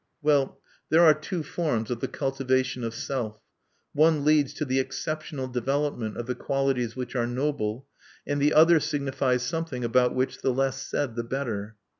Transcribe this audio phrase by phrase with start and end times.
[0.23, 0.59] Well,
[0.89, 3.39] there are two forms of the cultivation of Self.
[3.93, 7.87] One leads to the exceptional development of the qualities which are noble,
[8.25, 11.75] and the other signifies something about which the less said the better.